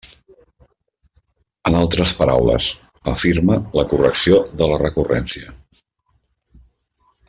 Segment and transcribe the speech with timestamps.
[1.71, 2.71] En altres paraules,
[3.15, 5.59] afirma la correcció de la recurrència.